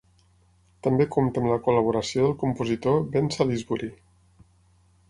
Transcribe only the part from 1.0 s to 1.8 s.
compta amb la